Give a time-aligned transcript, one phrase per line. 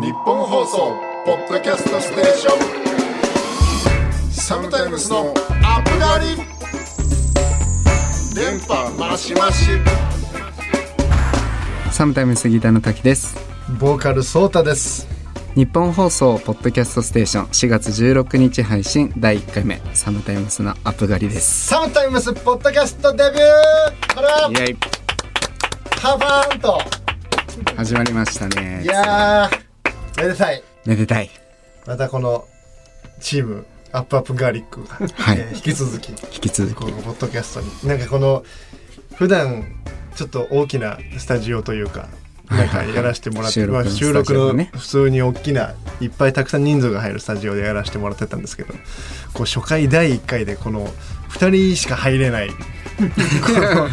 [0.00, 0.96] 日本放送
[1.26, 2.56] ポッドキャストステーショ
[4.28, 4.32] ン。
[4.32, 6.36] サムタイムスのアップガリ
[8.34, 9.72] 電波マシマシ
[11.90, 13.36] サムタイムスギターの滝です。
[13.78, 15.06] ボーカルソータです。
[15.54, 17.44] 日本放送ポッドキャストステーション。
[17.48, 19.12] 4月16日配信。
[19.18, 19.82] 第1回目。
[19.92, 21.66] サムタイムスのアップ狩りです。
[21.66, 24.76] サムタイムスポッドキャストデビューこれはイエイ。
[26.00, 26.80] ハバーンと。
[27.76, 28.82] 始まりましたね。
[28.82, 29.69] いやー
[30.22, 30.62] めでたい。
[30.86, 31.30] めでたい。
[31.86, 32.46] またこの
[33.20, 35.38] チームアップアップガーリックが、はい。
[35.38, 36.74] えー引き続き引き続き。
[36.74, 37.88] このポッドキャストに。
[37.88, 38.44] なんかこの
[39.14, 39.64] 普段
[40.14, 42.08] ちょっと大きなスタジオというか
[42.50, 48.74] なんかやらせてもらって、収録のまあ収録の普通に大きないっぱいたくさん人数が入るスタジオでやらせてもらってたんですけど
[49.34, 50.88] こう初回第1回でこの
[51.30, 52.54] 2人しか入れないこ
[52.98, 53.88] の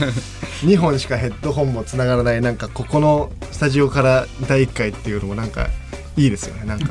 [0.63, 5.67] 2本しかヘッドホンもつながらないなんかここのスタジオから第1回っていうのもなんか
[6.17, 6.85] いいですよねなんか。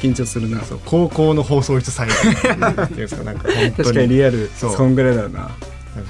[0.00, 0.62] 緊張するな。
[0.62, 5.50] そう高校の放送室再現っていうんですかなんか本当確かにリアルそんぐらいだよな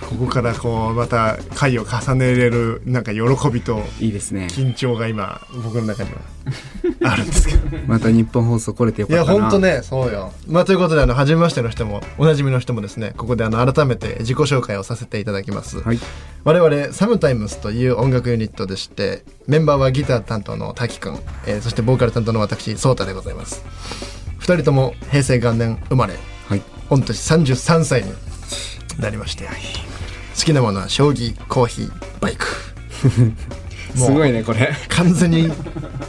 [0.01, 3.21] ここからこうまた回を重ねれるなんか喜
[3.51, 4.47] びといいですね。
[4.51, 7.79] 緊張が今僕の中にはあるんですけど。
[7.87, 9.41] また日本放送来れてよいやかったな。
[9.43, 10.33] 本当ねそうよ。
[10.47, 15.99] まあということであの初めましての人もおなじみの人もですねここであの改めて自己紹介をさせていただきます、はい。
[16.45, 23.65] 我々サムタイムスという音楽ユニットでしてメンバーはギター担当の滝くん、えーそしてボーカル担当の私ソータでございます。
[24.39, 26.15] 二人とも平成元年生まれ。
[26.49, 26.63] はい。
[26.89, 28.13] 御年33歳に
[28.99, 29.47] なりまして。
[30.37, 32.47] 好きなものは将棋コーヒーバイク。
[33.97, 34.75] すごいねこれ。
[34.89, 35.51] 完全に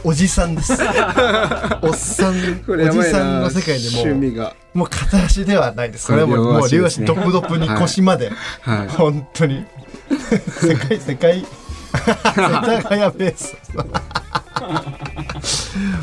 [0.04, 0.74] おじさんです。
[1.82, 2.34] おっさん
[2.68, 4.54] おじさんの世界でもう趣味が。
[4.74, 6.06] もう片足ではないです。
[6.08, 8.88] これはもうもう両足ドップドップに腰まで、はい。
[8.88, 9.64] 本当に。
[10.60, 11.46] 世界世界
[11.98, 13.56] 世田谷ベース。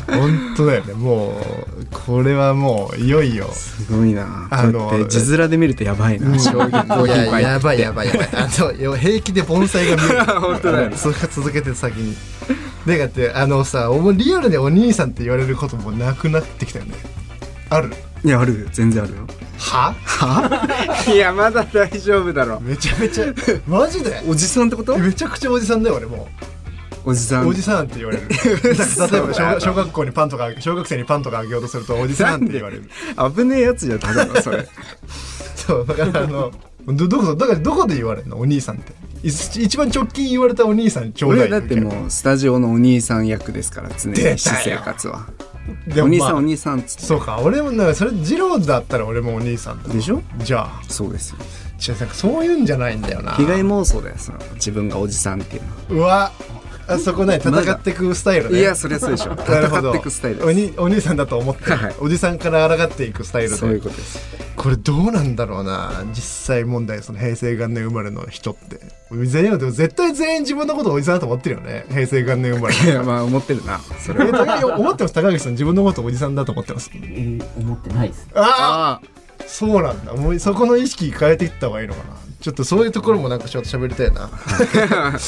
[0.06, 0.94] 本当だよね。
[0.94, 3.48] もうこれはもういよいよ。
[3.52, 4.48] すごいな。
[4.50, 6.38] あの字面で見るとやばいな。
[6.38, 8.28] 衝撃コーヒーバイクやばいやばいやばい。
[8.32, 10.24] あのよ平気で盆栽が見える。
[10.40, 10.96] 本当だよね。
[10.96, 12.16] それが続けて先に。
[12.86, 16.94] でだってあのさおリアルでお兄さんって言われることもなくなってきたよね
[17.70, 17.90] ある？
[18.24, 18.66] いやあるよ。
[18.72, 19.26] 全然あるよ。
[19.58, 19.94] は？
[21.12, 22.60] いやまだ大丈夫だろ。
[22.60, 23.26] めちゃめちゃ
[23.66, 24.22] マジで？
[24.26, 24.96] おじさんってこと？
[24.98, 26.28] めちゃくちゃおじさんだよ俺も
[27.04, 27.48] おじさうん。
[27.48, 28.24] おじさんって言われる。
[28.28, 28.36] な
[28.84, 32.90] んか例えば小学小学校にパンとか小学生にパンとかあげようとするとおじさんって言われる。
[33.36, 34.66] 危ねえやつじゃんただのそれ。
[35.54, 36.52] そうだからあの
[36.88, 38.38] どどこだからどこで言われるの？
[38.38, 38.92] お兄さんって。
[39.22, 45.26] い一番直近言われたお兄さんちょうだい俺だってもうスタジオのお兄さん役ですから常に私生活は
[46.02, 47.02] お兄さんお兄さんっつって。
[47.02, 50.22] そうか俺もなんかそれ二郎だったら俺もお兄さんだでしょ？
[50.38, 50.82] じゃあ。
[50.88, 51.36] そうですよ。
[51.94, 53.32] 違うなんかそういうんじゃないんだよな。
[53.32, 55.74] 被害妄想だよその自分がおじさんっていうのは。
[55.90, 56.32] うわ
[56.88, 58.60] あそこね戦ってくスタイルね。
[58.60, 59.34] いやそりゃそうでしょ。
[59.48, 59.90] なるほど。
[59.90, 63.54] 戦ってくスタイルおでにお兄さんだと思って、はいおじさんから抗っていくスタイルで。
[63.54, 64.18] すそういうことです。
[64.56, 66.04] これどうなんだろうな。
[66.14, 68.80] 実際問題その平成元年生まれの人って。
[69.10, 71.86] 全員でも絶対全員自分のことおじさんだと思ってるよね。
[71.90, 73.80] 平成元年生まれいやまあ思ってるな。
[74.04, 75.14] それ思ってます？
[75.14, 76.90] 高木さん自分のことおじさんだと思ってます？
[77.58, 78.28] 思ってないです。
[78.34, 79.06] ああ
[79.46, 80.12] そうなんだ。
[80.14, 84.30] もうそこの意識変えていった方がいいのかなちょっとそういうところもなんかちょっと喋りたいな。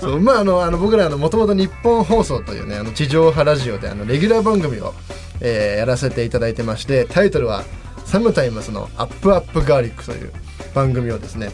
[0.00, 4.92] そうまああのあの僕らもともと日本放送というねあの地上波ラジオであのレギュラー番組を、
[5.40, 7.62] えーやらせていただいてましてタイトルは
[8.04, 10.32] 「サムタイムスのアップアップガーリック」という
[10.74, 11.52] 番組をですね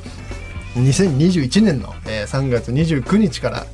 [0.76, 3.66] 2021年の、えー3月29日から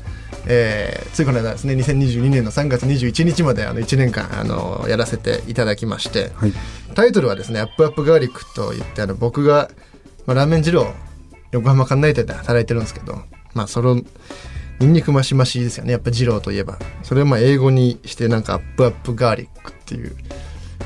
[0.47, 6.53] えーついこの間ですね2022年の3月21日まであの1年間あのやらせていただきまして、はい。
[6.97, 9.71] タイトルはですね「アップアップガーリック」といってあの僕が、
[10.27, 10.93] まあ、ラーメン二郎
[11.53, 13.23] 横浜関内店で働いてるんですけど
[13.55, 14.01] まあその
[14.81, 15.91] ニンニクマシマシですよね。
[15.93, 16.79] やっぱ二郎といえば。
[17.03, 20.15] それをまあ英語にしてなんか「アップアップガーリック」っていう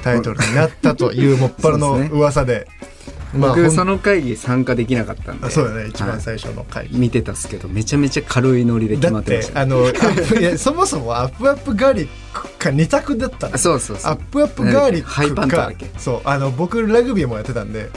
[0.02, 2.66] タイトルになったというもっぱらの噂で。
[3.36, 5.46] まあ僕その会議参加できなかったんで。
[5.46, 5.88] あそうだね。
[5.88, 9.86] 一はい番最初の回、見てたっすけどめちゃめちゃ軽いノリで決まってましてたあの
[10.58, 14.12] そもそもアップアップガーリックか二択だったそうそうそう。
[14.12, 15.12] アップアップガーリックか。
[15.14, 15.90] ハイパントだっけ？
[15.98, 16.20] そう。
[16.24, 17.90] あの僕ラグビーもやってたんで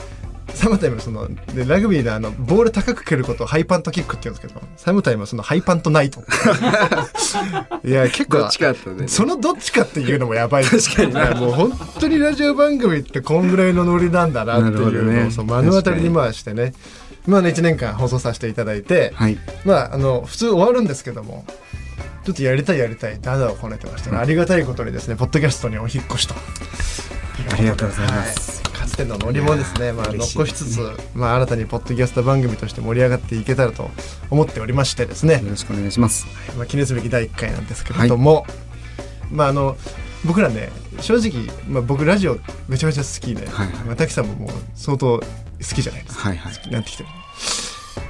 [0.56, 6.20] サムタイムそのでラグビーのあのボール高く蹴ることをハイパントキックって言うんですけどサムタイムはそのハイパントナイト。
[7.84, 9.06] いや結構どっちかだったね。
[9.06, 11.34] そのどっちかっていうのもやばい確かにな。
[11.34, 15.30] もう本当にラジオ番組ってこんぐらいのノリなんだなっていうなるほどのを、ね。
[15.30, 16.72] そう目の当たりに回してね。
[17.26, 19.38] まあね1年間放送させていただいて、はい。
[19.64, 21.44] まああの普通終わるんですけども
[22.26, 23.20] ちょっとやりたいやりたい。
[23.20, 24.10] ダダをこねてました。
[24.10, 26.34] ね、ありがたいことにですねポッドキャストにお引っ越しと
[27.52, 30.80] ありがとうございます、はい、かつてのノリもですね、まあ、残しつつ、
[31.14, 33.90] まあ、新たにポッドキャスト番組として盛り上がっていけたらと
[34.28, 35.34] 思っておりましてですね。
[35.34, 36.26] よ、ろしくお願いします。
[36.56, 38.44] まあ、記念すべき第1回なんですけれども、
[39.30, 39.76] まああの
[40.24, 42.38] 僕らね正直、まあ、僕ラジオ
[42.68, 43.84] めちゃめちゃ好きで、はいはい。
[43.84, 45.24] まあ、滝さんももう相当好
[45.60, 46.54] きじゃないですか、はいはい。
[46.56, 47.08] 好きになってきてる。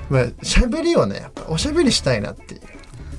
[0.08, 2.60] まあ喋りをねやっぱおしゃべりしたいなっていう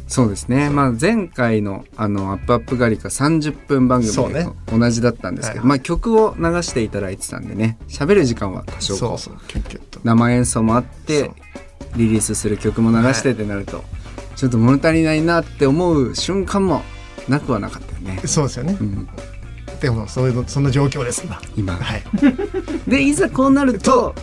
[0.07, 9.17] そうですね、まあ、前回のあの「アップアップガリカ」30分番組と同じだったんですけど、はいまあ、曲を流していただいてたんでね喋る時間は多少
[10.03, 11.31] 生演奏もあって
[11.95, 13.83] リリースする曲も流してってなると、
[14.35, 16.83] ちょっと物足りないなって思う瞬間も
[17.27, 18.21] なくはなかったよね。
[18.25, 19.07] そうですよね、うん、
[19.81, 21.23] でもそういうのそんな状況です。
[21.25, 21.41] 今。
[21.55, 22.03] 今はい。
[22.87, 24.13] でいざこうなると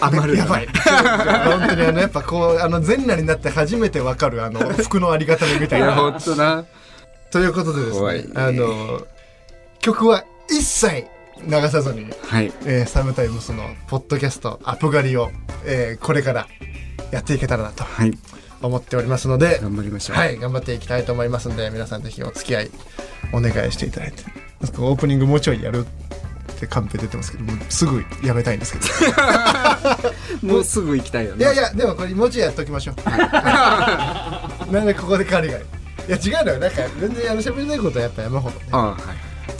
[0.00, 0.66] 余るやばい。
[0.66, 6.64] 本当にあのやっぱこうあの全裸になって初めてわかるあの 服のありがたみみたいいやな本当な。
[7.30, 9.06] ということでですねねあの
[9.80, 11.04] 曲は一切
[11.46, 12.52] 流さずに、はい。
[12.64, 15.30] えーサムタイムスのポッドキャストアプガリを、
[15.64, 16.46] えーこれから
[17.10, 18.12] やっていけたらなとはい。
[18.60, 20.16] 思っておりますので頑張りましょう。
[20.16, 22.70] はい頑張っていきたいと思いますので皆さんぜひお付き合い
[23.32, 24.24] お願いしていただいて
[24.78, 25.86] オープニングもうちょいやる
[26.58, 28.86] ってカンペ出てますけどもうすぐやめたいんですけど。
[30.42, 31.38] もうすぐ行きたいよね。
[31.38, 32.94] いやいやでもこれもうちょいやっときましょう。
[34.72, 36.58] なんでここでカリガリいや違うのよ。
[36.58, 38.66] なんか全然あの喋りたいことはやっぱ山ほどね。
[38.72, 38.98] ああはい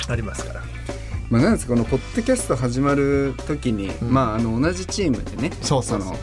[0.09, 0.62] ありますから。
[1.31, 3.93] まあ、なんですかこのポッドキャスト始まる時に、ん。
[4.03, 6.11] まああの同じチームでねそうそうそう。
[6.11, 6.19] の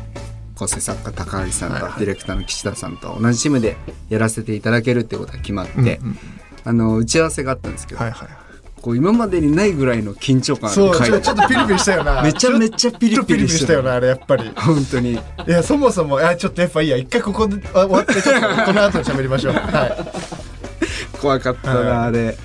[0.56, 2.00] 構成作家高橋さんとはいはい。
[2.00, 3.78] ディレクターの岸田さんと同じチームで
[4.10, 6.20] やらせていただけるってことが決まって、うんうん
[6.68, 8.45] あの打ち合わせがあったんですけど、はいはい
[8.86, 12.22] こう今までにないぐらいの緊張感あそうちる回ょちょっとピリピリしたよな。
[12.22, 13.74] めちゃめちゃピリピリした。
[13.74, 14.52] よなあれやっぱり。
[14.56, 15.14] 本当に。
[15.14, 19.54] いやそもそもあちょっとやっぱいいや一回ここであ終わってちょっとこの後に喋りましょう。
[19.74, 21.18] はい。
[21.20, 22.38] 怖かったなあれ。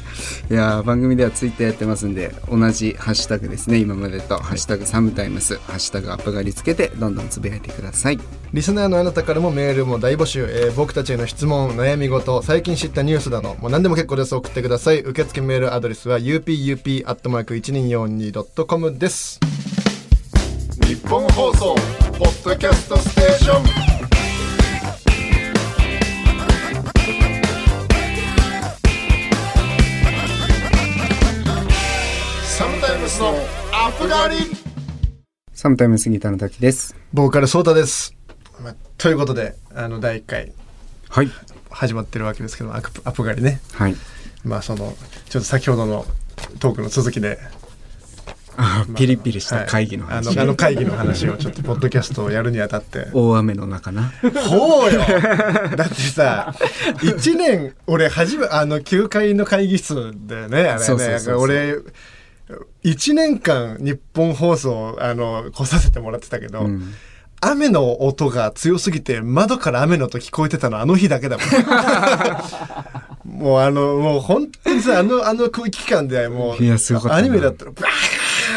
[0.50, 8.18] いやー番組ではツイッターやってますんで同じハッシュタグですね今までと「ハッシュタグサムタイムス」「ハッシュタグアップガリ」つけてどんどんつぶやいてください
[8.52, 14.34] リスナーのあなたからもメールも大募集、えー僕たちへの質問悩み事最近知ったニュースなどもう何でも結構です。
[14.34, 19.38] 送ってください受付メールアドレスは upup.1242.com です。
[20.84, 21.76] 日本放送
[22.18, 23.64] ポッドキャストステーション。
[32.42, 33.28] サムタイムスの
[33.72, 34.34] アップガリ
[35.52, 36.96] サムタイムスギターの滝です。
[37.12, 38.12] ボーカルソータです、
[38.62, 40.52] まあということであの第1回
[41.08, 41.30] はい。
[41.70, 43.60] 始まってるわけですけどアプアプガリね。
[43.72, 43.96] はい。
[44.44, 44.94] まあその
[45.28, 46.04] ちょっと先ほどの
[46.58, 47.38] トークの続きで
[48.56, 53.08] あーピリピリした会議のはい話、あのあの会議の話をちょっとポッドキャストをやるにあたって。
[53.12, 54.12] 大雨の中な。
[54.48, 55.00] ほうよ。
[55.76, 56.54] だってさ
[56.98, 61.32] 1年俺初めあの9階の会議室でねあれね。
[61.34, 61.76] 俺
[62.84, 66.92] 1年間日本放送あの来させてもらってたけど、うん
[67.40, 71.46] 雨の音が強すぎて窓から雨の音聞こえてたのあの日だけだもん。
[73.24, 77.88] もうあのもう本当にさあのあの空気感でもうアニメだったらバ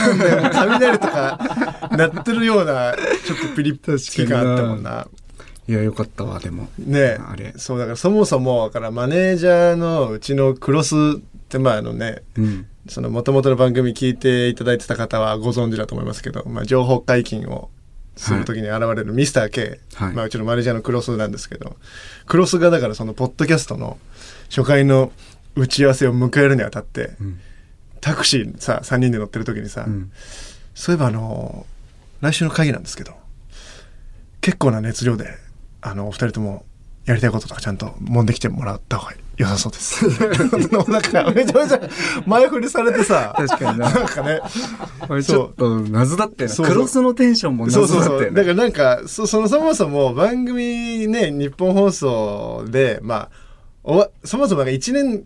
[0.07, 2.93] ーンって雷とか鳴ってるような
[3.25, 5.07] ちょっとピリッ気があったもんな。
[5.65, 6.67] いやよかったわでも。
[6.77, 7.17] ね。
[7.25, 7.53] あれ。
[7.55, 12.67] そうだからそもそもだからマネージャーのうちのクロスってまああのねうん。
[12.89, 17.69] その元々の番組聞いていただいてた方はご存知だと思いますけど、まあ、情報解禁を
[18.15, 20.13] する時に現れるミスター K、はい。
[20.13, 21.77] まあ、うちのマネージャーのクロスなんですけど。
[22.27, 23.97] クロスがだからそのポッドキャストの
[24.49, 25.11] 初回の
[25.55, 27.39] 打ち合わせを迎えるにあたって、ん。
[28.01, 30.11] タクシーさ3人で乗ってる時にさ、うん。
[30.75, 31.65] そういえばあの
[32.21, 33.13] 来週の会議なんですけど
[34.41, 35.27] 結構な熱量で
[35.81, 36.65] あのお二人とも
[37.05, 40.05] やりたいこととかちゃんと揉んできてもらった方が良さそうです。
[40.89, 41.79] なんかめちゃめちゃ
[42.25, 43.33] 前振りされてさ。
[43.35, 43.89] 確かにな。
[43.89, 44.41] なんかね。
[45.07, 46.55] これちょっと謎だったよな。
[46.55, 46.65] そう。
[46.67, 53.29] そうクロスのテンションもそうそう謎だったよねそうだからなんかそそのそもそも番組ね日本放送でまあ
[53.83, 55.25] おわそもそもなんか1年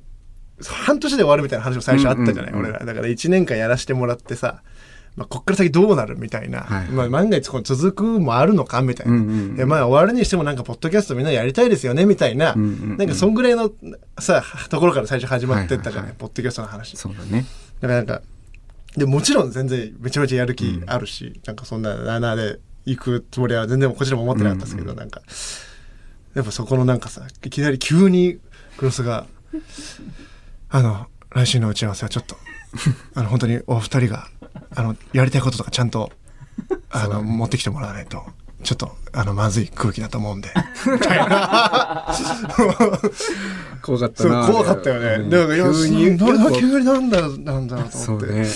[0.64, 2.86] 半年で終わるみたいな話も最初あったじゃない、うんうんうん俺ら。
[2.86, 4.64] だから1年間やらせてもらってさ、
[5.17, 9.55] まあ、こっから先どうなるみたいな、はいまあ、万が一こう続くもあるのかみたいな、うんうんうん。
[9.55, 12.97] でまあ終わるにしてもなんかポッドキャストみんなやりたいですよねみたいな、うんうんうん。
[12.97, 13.71] なんかそんぐらいの
[14.19, 16.15] さところから最初始まってったじゃない,、はいはいはい。
[16.17, 16.95] ポッドキャストの話。
[16.95, 17.45] そうだね。
[17.81, 18.21] だからなんか
[18.95, 25.21] でもちろん全然めちゃめちゃやる気あるし、なんかそんな7で行くつもりは全然こちらも思ってなかったですけど、なんか。
[26.36, 28.38] やっぱそこのなんかさいきなり急に
[28.77, 29.25] クロスが
[30.69, 32.38] 「あの来週の打ち合わせはちょっと
[33.15, 34.27] あの本当にお二人が
[34.76, 36.12] あのやりたいこととかちゃんと
[36.90, 38.24] あの、持ってきてもらわないと。
[38.64, 40.50] ちょっとあのまずい空気だと思うんで。
[40.92, 42.08] みたいな。
[43.82, 45.30] 怖かったそうな怖かったよね、うん。
[45.30, 47.98] だからいや急になな急になんだなんだと思って。
[47.98, 48.48] そうね。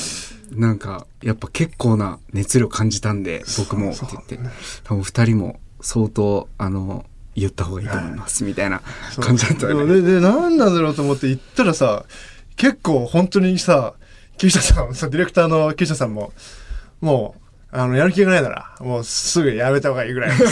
[0.51, 4.39] なんかやっぱ結構な熱量感じたんで僕もってそう言って
[4.84, 7.05] 多分二人も相当あの
[7.36, 8.81] 言った方がいいと思いますみたいな
[9.22, 10.01] 感じだったよね。
[10.01, 12.03] でで何なんだろうと思って行ったらさ
[12.58, 13.93] 結構本当にさ
[14.41, 16.33] 木下さんさディレクターの木下さんも
[17.00, 17.41] もう
[17.77, 20.45] あのやる気がないならもうすぐやめた方がいいぐらい そ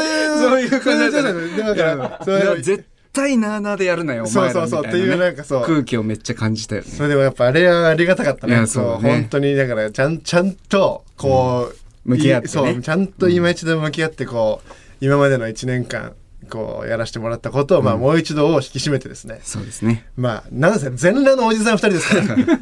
[0.00, 5.64] ういうそういう感じだったそういうだからそういう絶対なあなあでやるなよお前らそうそうそうっていうなんかそう。
[5.64, 6.88] 空気をめっちゃ感じたよね。
[6.88, 8.66] それでもやっぱあれはありがたかったね。
[8.66, 9.10] そうね。
[9.10, 11.72] 本当にだからちゃんちゃんとこ
[12.04, 16.12] う、向き合ってそうちゃんと今一度向き合ってこう今までの1年間
[16.48, 19.40] こうやらせてもらったことを、まあもう一度を引き締めてですね。
[19.42, 20.06] そうですね。
[20.16, 22.58] まあなんせ全裸のおじさん2人ですから。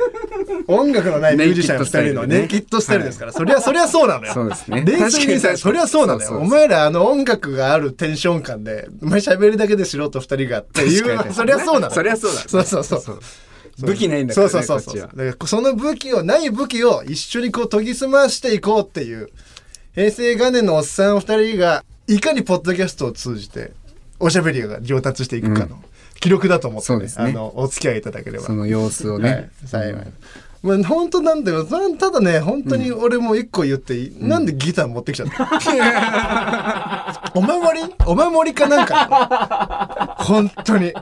[0.69, 4.33] 音楽のないミュージシャン2人のネイキッドスタイルですから、そりゃそりゃそうなのよ。
[4.33, 4.85] そうですね。
[4.85, 6.27] 確かにさそりゃそうなのよ。
[6.27, 11.87] そうそうお前らあの音楽があるテンション感で、お前喋るだけで素人2人がっていう、そりゃそうなの。
[11.87, 11.91] よ。
[11.91, 13.01] そりゃそうだそうそうそう。
[13.01, 13.21] そう
[13.81, 14.93] 武器ないんだからねそうそうそう。
[14.93, 15.07] こっちは。
[15.07, 19.31] だからその武器をない武器を一緒にこう研ぎ澄ましていこうっていう
[19.95, 23.73] 平成元年のおっさん二人がいかにポッドキャストを通じて
[24.19, 25.83] おしゃべりが上達していくかの
[26.21, 27.31] 記録だと思って、そうですね。
[27.31, 28.45] あのお付き合いいただければ。
[28.45, 29.95] その様子をはいね、幸い。
[30.63, 31.65] まあ、本当なんだよ。
[31.65, 35.51] たただね、本当に俺も一個言っていい、なんでギター持ってきちゃった、
[37.35, 37.93] お守り？
[38.07, 40.17] お守りかなんか？
[40.21, 40.93] 本当に。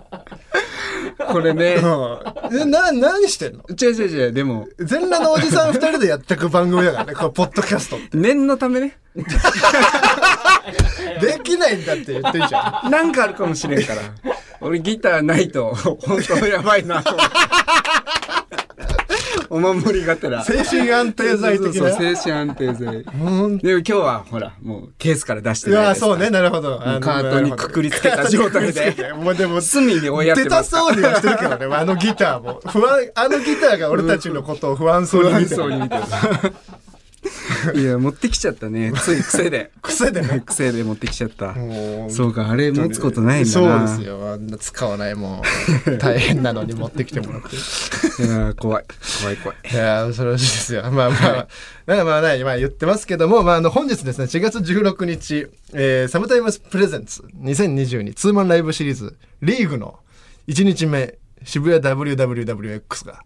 [1.31, 1.75] これね。
[1.75, 2.59] うん。
[2.59, 3.65] え、な、何してんの？
[3.79, 4.33] 違う違う違う。
[4.33, 4.69] でも。
[4.79, 7.99] 全裸のおじさん二人でやってく番組だからね、このポッドキャスト。
[8.15, 8.97] 念のためね
[11.21, 12.91] できないんだって言ってるじゃん。
[12.91, 14.01] なんかあるかもしれんから
[14.61, 17.17] 俺ギターないと本当やばいなと
[19.49, 21.73] お守りがてら精神安定剤的な？
[21.73, 26.79] そうそう精神安定剤でも今日はほらもうケースから出していや、ないですからそうね、なるほど。
[26.79, 29.13] カートにくくりつけた状態で。
[29.13, 32.61] もうでも、隅に追いやって出たそうにはしてるけどね、あのギターも。
[32.67, 35.57] 不安、あのギターが俺たちのことを不安そうに見てる。
[35.57, 36.03] そうに見てる
[37.75, 40.43] いや持ってきちゃったねつい癖で 癖でね。
[40.45, 44.33] 癖で持ってきちゃったもうそうかあれ持つことないんだそうなですよ。
[44.33, 45.43] あんな使わないもん。
[45.99, 47.57] 大変なのに持ってきてもらって。
[48.23, 48.85] いや怖い
[49.21, 50.83] 怖い怖いいやー、恐ろしいですよ。
[50.83, 51.47] まあまあ、まあ、
[51.87, 59.99] まあまあ、まあ、言ってますけども、まあ、あの、本日ですね、4月16日、えー、サムタイムスプレゼンツ2022ツーマンライブシリーズ、リーグの
[60.49, 63.23] 1日目、渋谷 WWWX が、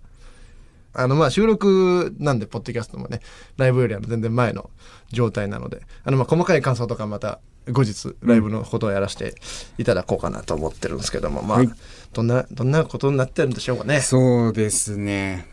[0.95, 3.21] あの、まあ、収録なんで、ポッドキャストもね、
[3.57, 4.71] ライブよりは全然前の
[5.11, 9.35] 状態なので、あの、まあ、細かい感想とかまた、後日、ライブのことをやらせて
[9.79, 11.71] いただこうかなと思ってるんですけども、まあ、はい
[12.13, 14.01] どんな、どんなことになってるんでしょうかね。
[14.01, 15.49] そうですね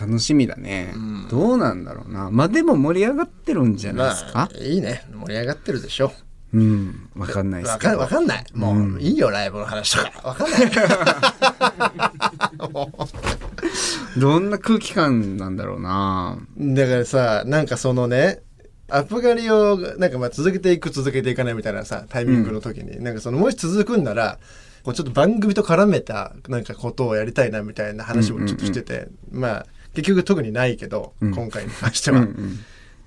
[0.00, 0.94] 楽しみだね、
[1.30, 5.04] どうなんだろうなまあでも盛り上がってるんじゃないですか、まあ、いいね。
[5.12, 6.10] 盛り上がってるでしょ。
[6.52, 7.08] うん。
[7.16, 7.78] わかんないですわ
[8.08, 8.44] かんない。
[8.54, 10.28] もう、いいよ、ライブの話とか。
[10.28, 10.60] わかんない。
[14.18, 16.38] どんな空気感なんだろうな。
[16.58, 18.40] だからさ、なんかそのね、
[18.88, 24.38] アップ狩りを、なんかまあ続けていく、続けていかないみたいなさ、タイミングの時に、なんかその、もし続くんなら、
[24.82, 32.20] こうちょっと番組と絡めた、なんかことをやりたいなみたいな話もちょっとしてて、まあ、結局特にないけど、今回に関しては。
[32.20, 32.58] うんうん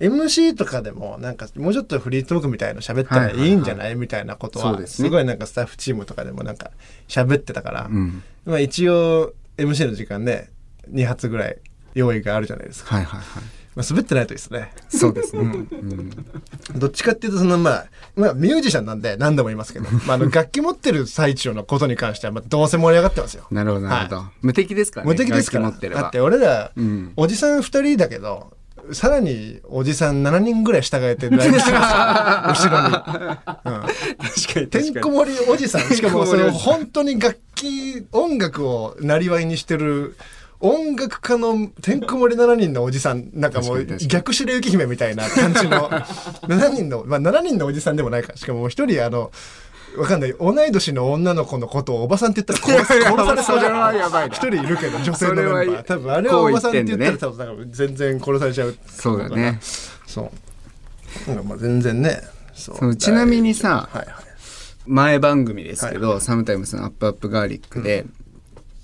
[0.04, 6.70] MC とかでもなんかもうちょっとフリートークみたいの喋ったらいいんじゃないみたいなことはすごいなんかスタッフチームとかでもなんか
[7.08, 8.22] 喋ってたから、うん。
[8.44, 10.50] まあ一応 MC の時間ね
[10.90, 11.58] 2発ぐらい
[11.94, 13.42] 用意があるじゃないですか、はいはいはい。
[13.74, 14.72] まあ、滑ってないといいですね。
[14.88, 16.10] そうですね、 うん。
[16.76, 23.46] どっちかっていうとそのまあまあミュージシャンなんで何でも言いますけど、 まあ、あの楽器持ってる最中のことに関してはまあどうせ盛り上がってますよ。
[23.50, 25.70] なるほどなるほど、無敵ですからね無敵ですから。
[25.70, 27.12] だって俺ら、うん。
[27.16, 28.56] おじさん2人だけど
[28.92, 32.86] さらにおじさん7人ぐらい従えてライブしてま 後ろに。
[32.86, 32.92] うん。
[32.92, 40.16] 確かにてんこ盛りおじさんしかもその本当に楽器音楽をなりわいにしてる
[40.60, 45.90] 音楽家のてんこ盛り7人のおじさんなんかもう逆白雪姫みたいな感じの。
[45.90, 48.28] 7人のまあ7人のおじさんでもないか。
[48.28, 49.30] らしかも一人あの
[49.96, 50.34] わかんない。
[50.38, 52.86] 同い年の女の子のことをおばさんって言ったら殺
[53.26, 54.34] されそうじゃそれはやばいな。
[54.34, 55.82] 一人いるけど女性のメンバー。
[55.84, 59.60] 多分あれはおばさんって言ったらこ多分なんか全然殺されちゃうそうだね。
[60.06, 60.32] そ
[61.26, 61.44] う。
[61.44, 62.22] まあ全然ね。
[62.54, 64.24] そそうちなみにさはいはい。
[64.86, 68.04] 前番組ですけど、はいサムタイムスのアップアップガーリックで、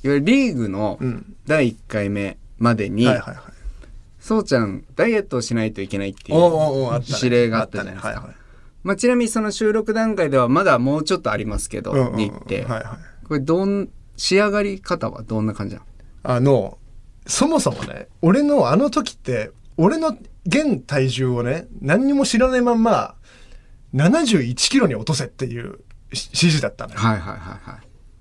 [0.03, 1.35] いわゆるリーグのうん。
[1.47, 3.37] 第1回目までに、はいはいはい。
[4.21, 8.09] そうちゃんダイエットをしないといけないっていおう指令があったじゃないですか。
[8.09, 8.27] あったね。
[8.27, 8.40] はいはい
[8.83, 12.17] まあ、ちなみにその収録段階ではまだもうちょっとありますけど、うんうんうん。
[12.17, 13.27] に行って、はいはい。
[13.27, 15.87] これどん仕上がり方はどんな感じなの？
[16.23, 16.79] あの
[17.27, 23.15] そもそもね俺のあの時って俺の現体重をね何にも知らないまんま
[23.95, 25.79] 71キロに落とせっていう
[26.13, 26.99] し指示だったのよ。
[26.99, 27.79] はいはいはいは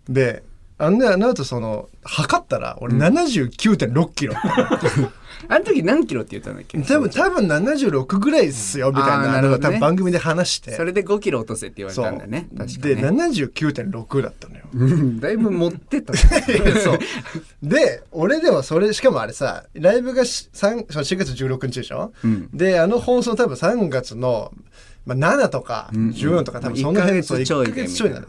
[0.10, 0.14] い。
[0.14, 0.44] で
[0.82, 4.34] あんであの後その測ったら俺79.6キロ、
[5.50, 6.80] あの時何キロって言ったんだっけ？
[6.82, 9.58] 多分多分76ぐらいっすよみたいななるほどね。
[9.58, 10.72] のが多分番組で話して。
[10.72, 12.48] それで5キロ落とせって言われたんだね。
[12.58, 14.64] 確かでね79.6だったのよ。
[14.74, 16.14] うんだいぶ持ってった。
[16.14, 16.20] ね
[16.82, 17.00] そう。
[17.62, 22.50] で俺でもそれしかもあれさライブがし3 4月16日でしょ、うん。
[22.54, 24.54] であの放送多分3月の、
[25.06, 26.10] まあ、7とかうん。
[26.12, 28.28] 14とか多分その辺月ちょいで1ヶ月ちょいなの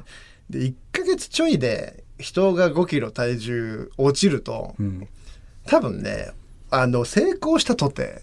[0.51, 5.09] で1ヶ月ちょいで人が5キロ体重落ちるとうん。
[5.67, 6.31] 多分ね
[6.71, 8.23] あの成功したとて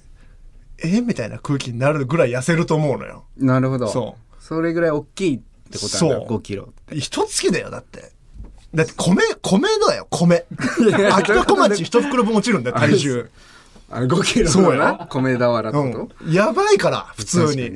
[0.84, 3.26] えみたいな空気になるぐらい痩せると思うのよ。
[3.38, 3.88] なるほど。
[3.88, 6.38] そそれぐらい大きいってことなんだそう。
[6.38, 6.96] 5キロって。
[6.96, 8.12] 一月だよだって。
[8.74, 10.46] だって米米だよ米。
[11.12, 13.30] 秋田小町一袋分落ちるんだよ体重
[13.90, 15.08] あれ5キロそうよな。
[15.10, 15.78] 米俵って
[16.26, 17.72] うん、やばいから普通に。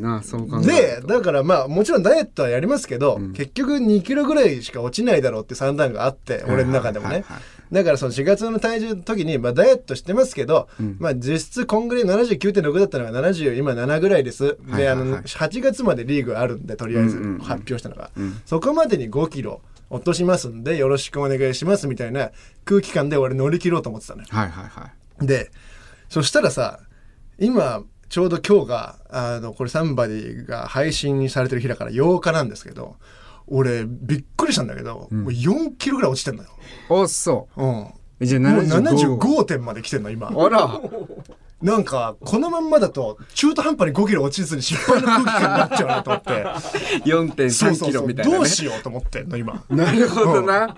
[0.66, 3.34] でだからまあもちろんダイエットはやりますけど、ん。
[3.34, 7.24] 結局2キロぐらいしか落ちないだろうって算段があって俺の中でもね。
[7.72, 10.98] だからその4月の体重の時に、まあ、ダイエットしてますけど、ん。
[11.00, 18.42] まあ実質こんぐらい79.6だったのが70今7ぐらいです、であの8月までリーグあるんでとりあえず発表したのが、ん。
[18.46, 22.32] そこまでに5キロ落としますんでよろしくお願いしますみたいな
[22.66, 24.28] 空気感で俺乗り切ろうと思ってたのよ。
[24.30, 24.90] はいはいは
[25.22, 25.26] い。
[25.26, 25.52] で
[26.12, 26.82] そしたらさ
[27.40, 32.98] 今ちょうど今日があのこれサンバディが配信されてる日だから8日なんですけど
[33.48, 36.50] 俺びっくりしたんだけど、もう4キロぐらい落ちてんのよ、
[36.88, 37.50] おそ。
[37.58, 37.86] うん、
[38.20, 40.28] うじゃあもう75 75点まで来てんの今。
[40.28, 40.82] あら。
[41.62, 46.30] なんかこのまんまだと中途半端に5キロ落ちずに失敗の空気感になっちゃうなと思って。
[46.30, 48.38] そう4.3キロみたいなね。
[48.38, 49.64] どうしようと思ってんの今。
[49.70, 50.76] なるほどな。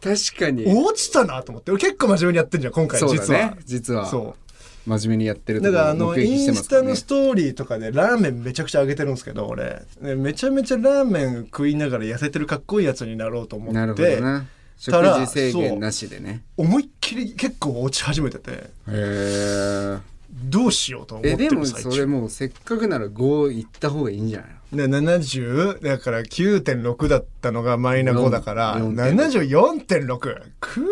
[0.00, 0.64] 確かに。
[0.66, 1.72] 落ちたなと思って。
[1.72, 4.06] 俺結構真面目にやってんじゃん今回そう実は実は。
[4.06, 4.43] そう
[4.86, 14.46] 真面目にやってるとからあのインスタのストーリーとかでラーメンめちゃくちゃ上げてるんですけど俺ねめちゃめちゃラーメン食いながら痩せてるかっこいいやつになろうと思なるってほどな。
[14.76, 16.42] 食事制限なしでね。
[16.56, 19.98] 思いっきり結構落ち始めててへえ
[20.32, 24.76] どうしようと思ってえでもる最中それもうせっかくなら5いった方がいいんじゃないの？
[24.76, 28.92] で70だから9.6だったのがマイナ5だから4
[29.38, 30.18] 74.6
[30.60, 30.84] くー。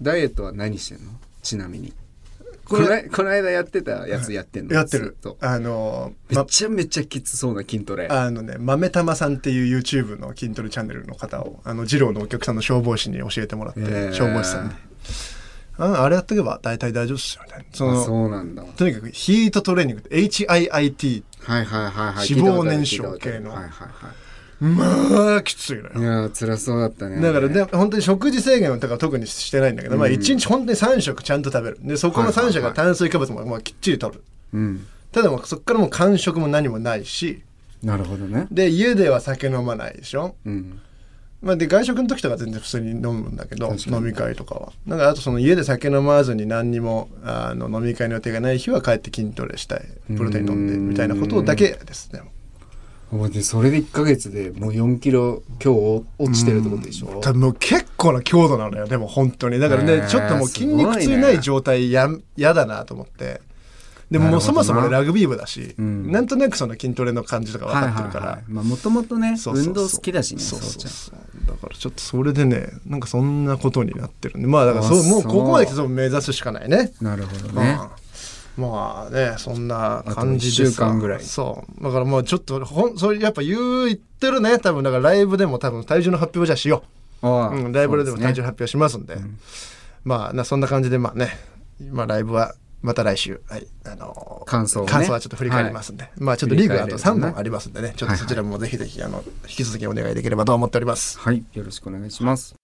[0.00, 1.12] ダイエットは何してんの？
[1.42, 1.92] ちなみに
[2.70, 4.74] ここれのこの間やってたやつやってんの？
[4.74, 5.16] やってる。
[5.40, 8.06] あのめまちゃめちゃきつそうな筋トレ。
[8.06, 14.12] あのね豆玉さんっていう YouTube の筋トレチャンネルの方をあの二郎のお客さんの消防士に教えてもらって、へー。
[14.12, 14.74] 消防士さんで。
[15.78, 17.64] ああれやっとけば大体大丈夫っすよみたいな。
[17.72, 18.62] そあのそうなんだ。
[18.62, 22.30] とにかくヒートトレーニングって HIIT はいはいはいはい。
[22.30, 23.50] 脂肪燃焼系の。
[23.50, 24.12] はいはいは
[24.60, 25.90] まあきついのよ。
[25.96, 27.20] いいやー辛そうだったね。
[27.20, 31.78] だからで本当に食事制限をだから特にしてないんだけど、まあうん1日本当に3食ちゃんと食べる。
[31.80, 32.52] でそこの3はいはいはい。
[32.52, 34.22] 食が炭水化物もまあきっちり取る。
[34.52, 34.86] うん。
[35.12, 37.42] ただもうそこからもう間食も何もないし。
[37.82, 38.46] なるほどね。
[38.50, 40.36] で家では酒飲まないでしょ。
[40.44, 40.80] うん。
[41.42, 44.72] まあ、で外食の時とか全然普通に飲むんだけど飲み会とかは。
[44.86, 49.88] だからあとその家で酒飲まずに何にもあの飲み会の予定がない日は帰って筋トレしたい。
[50.14, 52.20] プロテイン飲んでみたいなことだけですね
[53.12, 57.20] おでそれで1ヶ月でもう4キロ今日落ちてるってことでしょ？
[57.20, 58.86] 多分もう結構な強度なのよ。
[58.86, 59.58] でも本当に。
[59.58, 63.40] だからねちょっともう筋肉痛ない状態ややだなと思って。
[64.12, 64.86] でももうそもそもな。
[64.88, 66.10] るほどな俺ラグビー部だし、うん。
[66.10, 71.46] なんとなくその筋トレの感じとか分かってるから、もともとね運動好きだしねそうそうそう。
[71.46, 74.48] だからちょっとそれでねなんかそんなことになってるんで。
[74.48, 75.02] まあだからそう。
[75.04, 76.92] もうここまで来てそう目指すしかないね。
[77.00, 77.78] なるほどね。
[77.82, 77.89] うん
[78.60, 81.22] まあねそんな感じであと一週間ぐらい。
[81.22, 81.84] そう。
[81.84, 84.58] だからもうちょっとほんそれやっぱ言う言ってるね。
[84.58, 86.84] 多分だからライブでも多分体重の発表じゃあしよ
[87.22, 89.16] あう、うん、ライブでも体重発表しますんで。
[90.04, 91.36] まあなそんな感じでまあね
[91.90, 94.90] まあライブはまた来週、はい、あの感想をね。
[94.90, 101.18] 感想はちょっと振り返りますんで、まあちょっとリーグあと3振り返れるな本ありますんでね、ちょっとそちらもぜひぜひ、あの、引き続きお願いできればと思っております。
[101.18, 101.44] はい。
[101.52, 102.54] よろしくお願いします。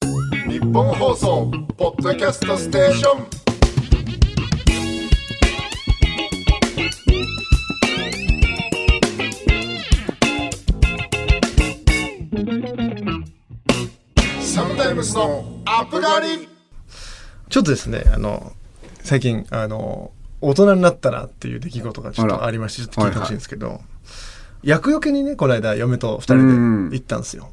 [0.49, 3.27] 日本放送ポッドキャストステーション
[14.87, 16.49] タイムスのアップガリ
[17.49, 18.53] ちょっとですね、あの、
[19.03, 23.81] 最近、あの、大人になったなっていう出来事がちょっとありまして、ちょっと聞いてほしいんですけど、
[24.62, 27.51] 厄除けにね、この間、嫁と二人で行ったんですよ。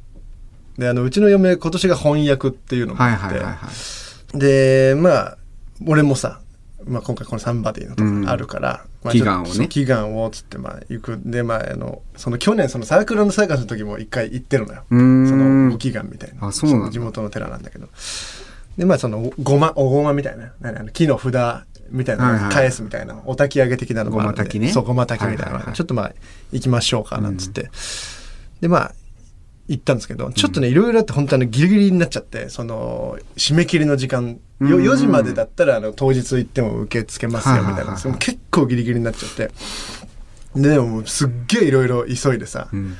[0.77, 5.37] で、あの、うちの嫁、今年が翻訳っていうのもはいあって、はいはいはいで、まあ、
[5.87, 6.39] 俺もさ、
[6.85, 9.67] まあ、今回このサンバディのとこあるから、まあ祈願をね。
[9.67, 11.19] 祈願をつってまあ行く。
[11.25, 14.83] でまああのその去年そのサークルのサーカスの時も一回行ってるのよ。
[14.89, 16.47] そのご祈願みたいな。
[16.47, 17.87] あそうなん地元の寺なんだけど。
[18.77, 20.53] でまあそのごまおごまみたいな。
[20.59, 24.37] 何あの木の札みたいな返すみたいな、お焚き上げ的なのもあるんで。
[24.37, 24.71] ごま焚きね。
[24.71, 25.75] そうごま焚きみたいなの、はいはいはい。
[25.75, 26.13] ちょっとまあ
[26.51, 27.69] 行きましょうかなんつって、
[28.61, 28.93] でまあ
[29.67, 34.83] 行ったんですけど、ちょっとね、いろいろあって本当にギリギリになっちゃって、その、締め切りの時間、ようん。
[34.83, 37.93] 4時までだったら、あの、当日行っても受け付けますよ、みたいな。
[38.17, 39.51] 結構ギリギリになっちゃって。
[40.55, 42.95] で、でもすっげえいろいろ急いでさ、うん。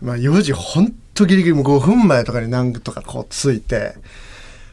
[0.00, 3.94] まあ4時ほんとギリギリもう5分前とかになんとかこうついて、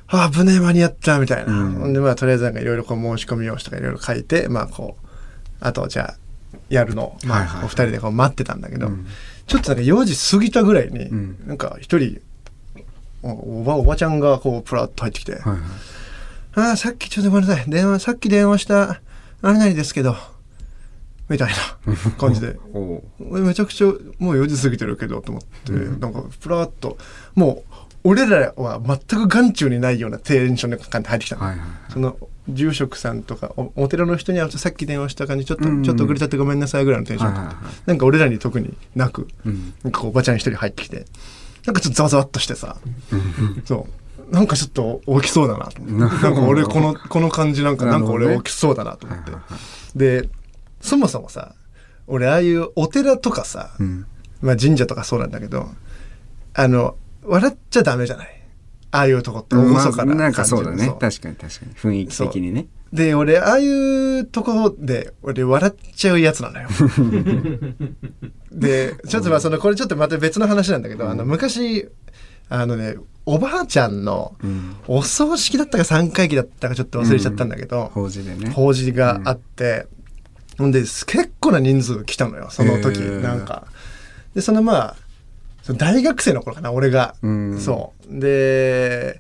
[0.08, 1.52] ああ、危ねえ間に合ったみたいな。
[1.52, 1.94] うん。
[1.94, 5.08] でまあとりあえずなんかいろいろこう申し込み用紙とかいろいろ書いて、まあこう、
[5.60, 6.18] あとじゃあ
[6.70, 9.06] やるのを、まあお二人でこう待ってたんだけど、うん。
[9.46, 11.38] ちょっとなんか4時過ぎたぐらいに、ん。
[11.46, 12.22] なんか一人、
[13.22, 15.60] おおばおばちゃんがこうプラッと入ってきて、はいはい
[16.58, 17.70] ああ、さっきちょっとごめんなさい。
[17.70, 19.00] 電話、さっき電話した、
[19.44, 20.16] あれなりですけど、
[21.30, 21.52] みたい
[21.86, 22.58] な 感じで。
[23.20, 26.98] めちゃくちゃもう4時過ぎてるけどと思って、なんかプラッと。
[27.36, 32.18] もう俺らは全く眼中にないようなテンションの感じで入ってきたの、はいはいその
[32.50, 35.84] 住職さんとかおお寺の人に会うとさっき電話した感じちょっと、うん。
[35.84, 37.56] ちょっと遅れちゃってごめんなさいぐらいのテンション、はいはいはい。
[37.86, 39.74] なんか俺らに特になく、うん。
[39.84, 41.06] なんかおばちゃん一人入ってきて。
[41.66, 42.78] なんかちょっとざわざわっとしてさ、
[43.66, 43.97] そう
[44.32, 46.24] なんかちょっと起きそうだなと思って。
[46.24, 49.32] なんか俺このこの感じなんかなんか俺起きそうだなと思って、
[49.96, 50.30] で
[50.82, 51.56] そもそもさ
[52.08, 54.06] 俺ああいうお寺とかさ、うん。
[54.42, 55.68] まあ神社とかそうなんだけど
[56.54, 58.44] あの笑っちゃダメじゃない？
[58.92, 60.96] ああいうとこって厳かなまあなんかそうだね。
[61.00, 61.74] 確かに確かに。
[61.74, 62.68] 雰囲気的にね。
[62.94, 66.70] で俺ああいうところで俺笑っちゃうやつなのよ。
[68.52, 71.90] でちょっとまあそのこれちょっとまた別の話なんだけど、あの昔
[72.50, 74.76] あのねおばあちゃんのうん。
[74.88, 78.50] お葬式だったか3回忌だったかちょっと忘れちゃったんだけど、法事でね。
[78.52, 79.86] 法事があって、
[80.58, 83.22] ほんで結構な人数来たのよその時へー。
[83.22, 83.68] なんか。
[84.34, 84.96] でそのまあ
[85.74, 87.60] 大学生の頃かな俺が、うん。
[87.60, 88.20] そう。
[88.20, 89.20] で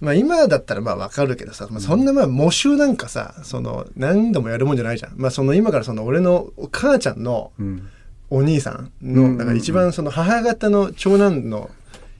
[0.00, 5.14] まあ今だったらまあわかるけどさ、まあ、そんなまあ募集なんかさその何度もやるもんじゃないじゃん。
[5.16, 7.88] まあその今からその俺のお母ちゃんのうん。
[8.30, 11.70] お兄さんのだから一番その母方の長男の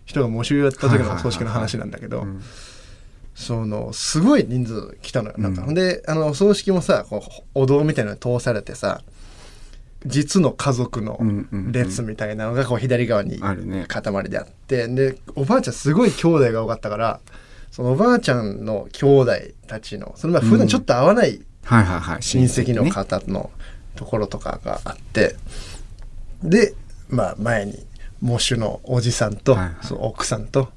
[0.09, 2.43] 人が募集やった時のお葬式の話なんだけど、うん。
[3.35, 5.55] そのすごい人数来たのよなん。
[5.55, 9.03] か、うんほんであのお葬式もさこうお堂みたいなのに通されてさ
[10.07, 11.21] 実の家族の
[11.71, 13.85] 列みたいなのがこう左側にあるね。
[13.87, 17.21] 塊であってでおばあちゃんすごい兄弟が多かったから
[17.71, 19.33] そのおばあちゃんの兄弟
[19.67, 21.41] たちのそのまあ普段ちょっと会わない
[22.21, 22.91] 親戚のね。
[22.91, 23.51] 方の
[23.95, 25.37] ところとかがあって、
[26.43, 26.75] で、
[27.09, 27.85] まあ、前に
[28.23, 29.75] 喪主のおじさんと、はいはい。
[29.83, 30.69] その奥さんと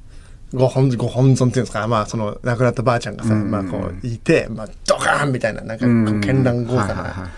[0.53, 3.39] ご本ご本尊っていうんですか、まあ、その亡くなったばあちゃんがさ、うん。
[3.41, 7.29] うんうんまあ、こういて、まあ、ドカーンみたいななんか絢爛豪華なはい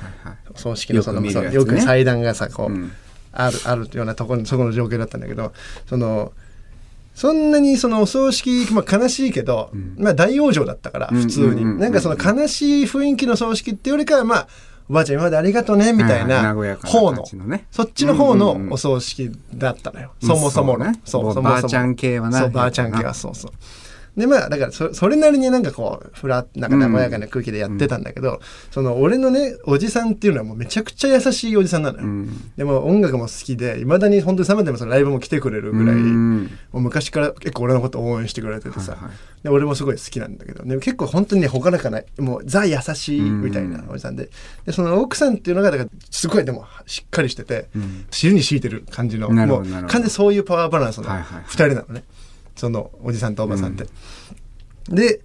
[0.56, 2.92] 葬式のそのよくねよく祭壇がさこう、うん。
[3.32, 5.54] あるあるようなところにそこの状況だったんだけど
[5.88, 6.34] その
[7.16, 9.96] そんなにそのお葬式、まあ、悲しいけど、ん。
[9.98, 11.22] まあ大往生だったからうん。
[11.22, 11.54] 普通に、うん。
[11.54, 11.72] うん。
[11.74, 14.48] うんなんかその悲しい雰囲気の葬式ってよりかはまあ
[14.90, 17.26] おばあちゃん今までありがとうねみたいはな方の
[17.72, 20.86] そっちの方のお葬式だったのよ、そもそもの。
[20.86, 21.02] そうね。
[21.06, 21.50] そもそも。
[21.50, 23.52] ばあちゃん系はなそうばあちゃん系はそうそう
[24.16, 32.52] でまあだからそそれなりになんかこうふらなんか和やかな空気でやってたんだけど、その俺のねおじさんっていうのはもうめちゃくちゃ優しいおじさんなのよ、うん。
[32.56, 36.44] でも音楽も好きでいまだに本当にサマでもそのライブも来てくれるぐらい、うん。
[36.72, 39.12] もう昔から結構俺のこと応援してくれててさ、はいはい
[39.44, 44.30] で俺もすごい好きなんだけどでも結構本当にね朗らかなもうザ優しいみたいなおじさんで。
[44.66, 48.06] でその奥さんっていうのがだからすごいでもしっかりしてて、ん。
[48.10, 51.44] 尻に敷いてる感じのもう完全にそういうパワーバランスのはいはいはい。
[51.44, 52.04] 2人なのね、
[52.56, 53.86] そのおじさんとおばさんって。
[54.90, 55.22] で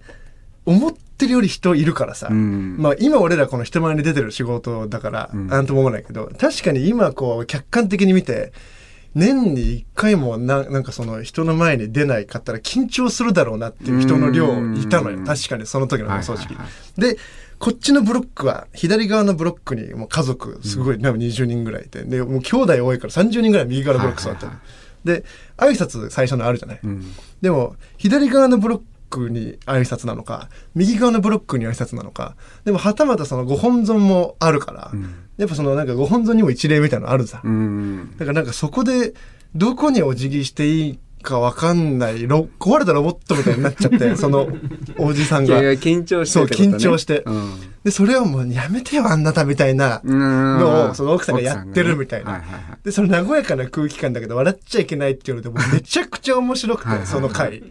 [0.65, 2.77] 思ってるより人いるからさ、うん。
[2.77, 5.47] まあ今俺らこの人前に出てる仕事だからん。
[5.47, 8.53] なんとも思わないけど、確かに今こう客観的に見て
[9.15, 15.17] 年に1回もななんかその人の前に出ないかったら緊張するだろうなっていう人の量いたのよ。
[15.17, 15.25] うん。
[15.25, 16.65] 確かにその時のお葬式、はいはい。
[16.65, 17.17] はで
[17.57, 21.13] こっちのブロックは左側のブロックにもう家族すごい、なん。
[21.13, 24.65] か20人ぐらいいてでもう兄弟多いから30人ぐらい右側のブロック座ってる、はいはい
[25.03, 25.23] で
[25.57, 27.03] 挨拶最初のあるじゃない、うん。
[27.41, 32.35] でも左側のブロックに挨拶なのか右側のブロックに挨拶なのか
[32.65, 35.27] でもはたまたそのご本尊もあるから、ん。
[35.37, 38.11] やっぱそのなんかご本尊にも一礼みたいなのあるさ、うん。
[38.17, 39.13] だからなんかそこで
[39.55, 42.27] どこにお辞儀していいかわかんない。
[42.27, 44.47] ロ壊れたロボットみたいになっちゃって その
[44.97, 45.61] おじさんが。
[45.73, 47.23] 緊張してそう緊張して。
[47.25, 47.53] うん。
[47.83, 52.31] でそれをもうやめてよあんなたみたいなののをその奥さんがやってるみたいな。
[52.31, 52.61] はいはいはい。
[52.83, 57.63] でその和やかな空気感だけど笑っちゃいけないって言われてもうめちゃくちゃ面白くてその回。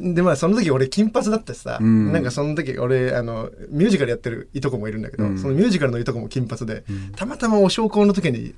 [0.00, 2.12] でまあその時俺金髪だったしさ、うん。
[2.12, 5.38] なんかその時俺あのミュージカルやってるいとこもいるんだけど、うん。
[5.38, 6.84] そのミュージカルのいとこも金髪で、
[7.16, 8.54] たまたまお焼香の時に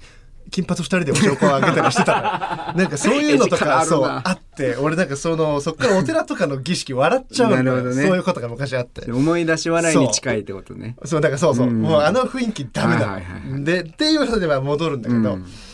[0.53, 8.07] 金髪二人でお焼香をあげたりしてたの なんかそういうのとかそうあって俺なんかそのそっからお寺とかの儀式笑っちゃうんだよ、なるほどね。
[8.07, 9.11] そういうことが昔あって。
[9.11, 10.95] 思い出し笑いに近いってことね。
[11.05, 11.81] そうだからそうそう、うん。
[11.81, 15.47] もうあの雰囲気ダメだ、はいはいはいでっていうのでは戻るんだけど、うん。
[15.47, 15.72] そ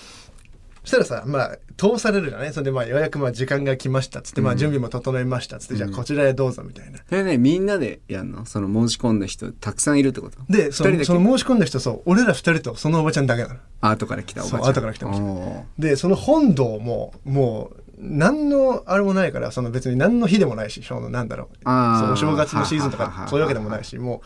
[0.89, 2.53] したらさまあ通されるじゃない？
[2.53, 6.99] それでまあようやくまあ時間が来ましたっつって、まあ準備も整いましたっつって、じゃあこちらへどうぞみたいな。
[7.09, 8.47] それねみんなでやんの？
[8.47, 10.39] その申し込んだ人たくさんいるってこと？
[10.49, 13.55] でそのその申し込んだ人そう俺ら二人とそのおばちゃんだけなの。
[13.81, 14.61] あ後から来たおばちゃん。
[14.63, 15.27] そう後から来たおばちゃん。
[15.27, 21.65] おでその本堂ももう何のあれもないからその別に何の日でもないしそのなんだろう。
[21.65, 24.21] そうお正月のシーズンとかそういうわけでもないしもう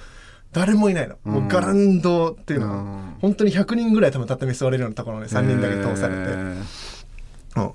[0.53, 2.69] 誰もいないの、もうガランドっていうの。
[2.69, 3.15] は、うん。
[3.21, 6.65] 本当に100人ぐらい多分畳座れるようなところに3人だけ通されて、うん。
[7.57, 7.75] ほ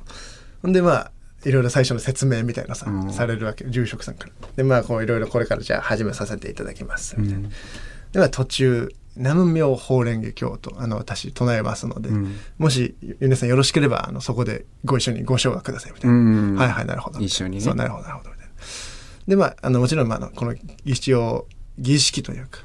[0.67, 1.11] んでまあ
[1.45, 3.13] いろいろ最初の説明みたいなさ、うん。
[3.13, 4.31] されるわけ住職さんから。
[4.55, 7.15] でまあこういろいろこれからじゃあ始めさせていただきます。
[7.19, 7.49] みたいな、
[8.11, 12.35] では途中南無妙法蓮華経とあの私唱えますので、うん。
[12.59, 16.55] もし皆さんよろしければあのそこでご一緒にご唱和くださいみたいな、うん。
[16.55, 17.19] はいはいなるほど。
[17.19, 17.61] 一緒にね。
[17.61, 18.29] そうなるほどなるほど。
[18.29, 18.53] みたいな
[19.27, 20.53] でまああのもちろん、まあ、この
[20.85, 21.47] 一応
[21.79, 22.61] 儀式というか、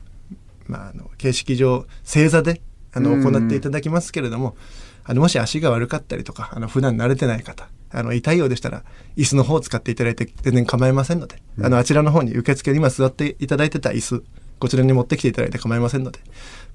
[0.73, 3.23] まあ、あの形式上正座であのうん。
[3.23, 4.57] 行っていただきますけれども、
[5.05, 8.85] あのもし足が悪かったりとかあの普段慣れてない方あの痛いようでしたら
[9.17, 14.25] 椅子の方を使っていただいて全然構いませんので、あのあちらの方に受付に今座っていただいてた椅子
[14.59, 16.21] こちらに持ってきていただいて構いませんので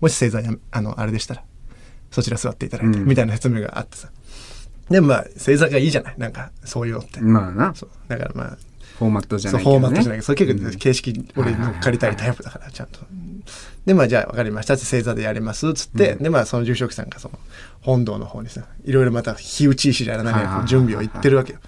[0.02, 1.44] もし正座やあのあれでしたら
[2.12, 3.06] そちら座っていただいて、うん。
[3.06, 4.10] みたいな説明があってさ。
[4.90, 6.16] でまあ正座がいいじゃない。
[6.18, 7.76] なんかそういうのって、まあな。
[7.76, 7.90] そう。
[8.08, 8.58] だからまあ
[8.98, 9.80] フォーマットじゃそうないけどね。
[9.80, 13.00] フォーマットじゃないけどそれ結構形式俺乗っかりたいタイプだからちゃんと。
[13.88, 17.40] でまあじゃあ分かりましたって正座でやりますっつって、でまあその住職さんがその
[17.80, 21.60] 本堂の方にさいろいろまた火打ち石じゃない準備を言ってるわけよ。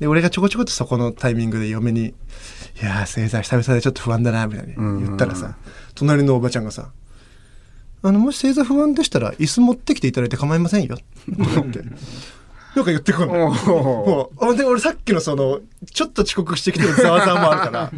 [0.00, 2.06] で俺がちょこちょこっとそこのタイミングで嫁に
[2.82, 5.54] 「いやー正座久々でちょっと不安だな」みたいに言ったらさ
[5.94, 6.90] 隣のおばちゃんがさ
[8.02, 10.98] 「あのもし正座不安でしたら椅子持ってきていただいて構いませんよ」
[11.38, 11.84] とかって。
[12.74, 13.36] なんか言ってくるの。
[13.36, 13.46] よ。
[13.46, 13.66] おー。
[13.68, 15.60] もうあで俺さっきのその
[15.92, 17.92] ちょっと遅刻してきてるざわざわもあるから。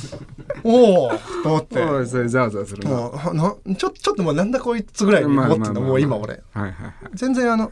[0.64, 1.10] おお
[1.42, 1.82] と思って。
[1.82, 2.90] おいそれざわざわするな。
[2.90, 6.42] もうあなちょちょっともうなんだこいつぐらいに思ってたもう今俺。
[6.52, 6.94] はいはいはい。
[7.14, 7.70] 全然あの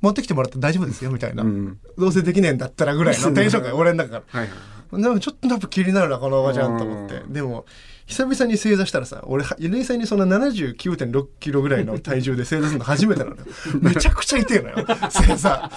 [0.00, 1.78] 持ってきてもらって大丈夫ですよみたいな、うん。
[1.96, 4.40] どうせできねえんだったらぐらいの テンションが俺の中から。
[4.40, 7.16] はいはいでもちょっとやっぱ気になるなこのおばちゃんと思って。
[7.16, 7.32] うん。
[7.32, 7.66] でも
[8.06, 13.42] 久々に正座したらさ俺は冷静にそんな79.6キロぐらいの体重で正座するの初めてなのよ。
[13.82, 14.76] めちゃくちゃ痛いのよ
[15.10, 15.48] 正座。
[15.50, 15.70] や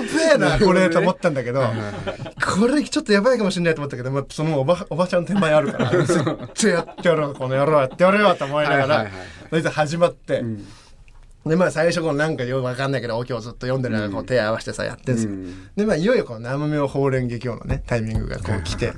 [0.00, 9.04] べえなこれと思ったんだけどこれちょっとやばいかもしれないと思ったけど、まあ、そのおばおばちゃん手前あるから絶対やってやろうこの野郎やってやろうよと思いながらはい
[9.50, 10.64] はい始まって、ん
[11.46, 15.70] でまあ最初このなんかよくわかんないけどお経をずっと読んでる中こう手合わせてさやってんすよ、うん。
[15.74, 18.92] でまあいよいよこの南無妙法蓮華経のねタイミングがこう来て。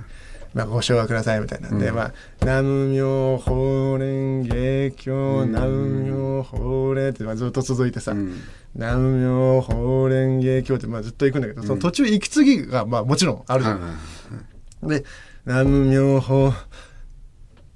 [0.54, 4.54] まあ、ご唱和くださいみたいなんで、まあ「南無妙法蓮華
[5.02, 8.34] 経南無妙法蓮」ってまあずっと続いてさ「ん。
[8.74, 13.80] 南無妙法蓮華経」ってまあずっと行くんだけど、その途中息継ぎがまあもちろんあるじゃん。
[13.80, 15.04] はいはいで
[15.46, 16.52] 「南無妙法」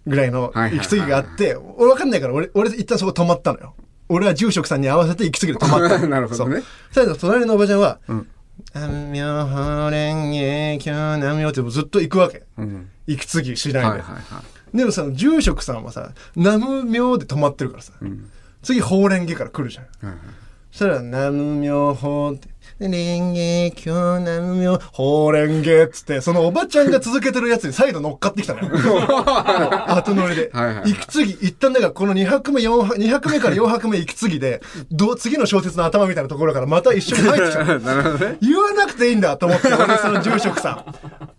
[0.07, 3.74] ぐらいの息継ぎがあって、俺分かんないから俺俺一旦そこ止まったのよ
[4.08, 5.98] 俺は住職さんに合わせて息継ぎで止まった。
[5.98, 6.56] の なるほどね。
[6.56, 6.64] そう。
[6.90, 8.28] そしたら隣のおばちゃんはうん
[8.74, 12.44] 「南無妙法蓮華経南無妙」ってずっと行くわけ。
[12.58, 12.88] うん。
[13.06, 14.42] 息継ぎしないで、はいはいは
[14.74, 14.76] い。
[14.76, 18.30] でもさ住職さんはさ「南無妙」で止まってるからさ、ん。
[18.62, 19.84] 次法蓮華から来るじゃん。
[19.84, 20.18] はいはい。
[20.72, 22.48] そしたら、南無妙法って、
[22.79, 28.68] で蓮華経南無妙法蓮華っつって、そのおばちゃんが続けてるやつに再度乗っかってきたのよ。
[29.88, 30.50] 後乗りで。
[30.52, 37.81] はいはいはい息継ぎ、一旦だからこの2拍目、4拍、2拍目から4拍目息継ぎで、どう次の小説の頭みたいなところからまた一緒に入ってきちゃう。
[37.81, 40.85] なるほどね言わなくていいんだと思って、俺その住職さん。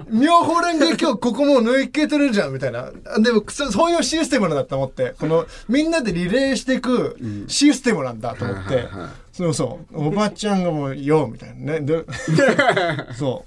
[0.10, 2.92] 妙法蓮華経ここもう抜いけてるじゃんみたいな。
[3.20, 11.82] でもそそういうシステムなんだと思って、このみんなでリレーしていくシステムなんだと思って、はいはいはいそうそう、おばちゃんがもう、よみたいなね。
[11.82, 12.04] で
[13.16, 13.46] そ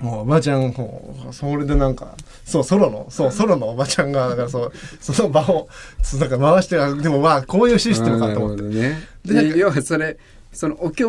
[0.00, 0.04] う。
[0.04, 5.68] もうおばちゃん、もうそれでなんか、そう、ソロの、そう、ソロのおばちゃんが、だからそう、その場を、
[6.00, 8.62] そうなんか回して、あでもまあ、こういうシステムかと思って。
[8.62, 10.16] ねで要はそれ
[10.52, 11.04] そのお経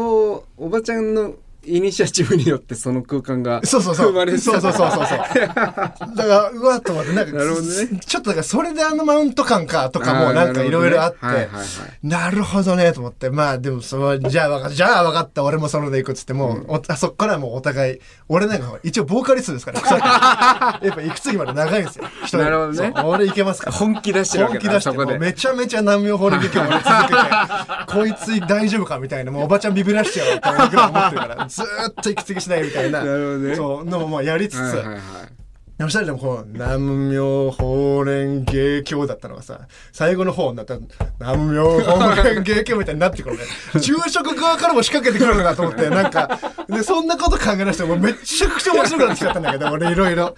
[0.58, 1.36] おばちゃんの
[1.68, 4.08] イニシアチブによってその空間がそうそうそう。
[4.12, 5.18] 生まれてそうそうそうそうそう。
[5.18, 7.40] だから、うわっと思って、なんか、ね
[8.06, 11.20] ちょっとだから、それであのマウント感かとかも、なんかいろいろあって、
[12.04, 13.30] なるほどねと思って。
[13.30, 18.00] まあ、でも、そう、じゃあ分かった、じゃあ分かった、俺もそので行くっつって、もう、おあそっからもうお互い、
[18.30, 19.80] 俺なんか、一応ボーカリストですから、
[20.82, 22.06] やっぱ、息継ぎまで長いんですよ。
[22.40, 23.72] なるほどね俺いけますから。
[23.76, 27.20] 本気出してるわけだ本気出して、めちゃめちゃ南無法力今日俺続けて、
[27.88, 33.00] こいつ大丈夫かみたいな、もうおばちゃんビビらしちゃうと思うぐらい思ってるから、ずーっと息継ぎしないみたいな。
[33.04, 35.00] なるほどねそう、のもまあやりつつ、はいはいはい
[35.78, 40.80] そしたらでもこう南明法蓮芸教だったのがさ最後の方になったら
[41.20, 43.44] 南明法蓮芸教みたいになってくるね。
[43.82, 50.36] 昼食側からも仕掛けてくるのかと思ってなんかでそんなこと考え出してもうめちゃくちゃ面白くなってきちゃったんだけど俺いろいろ。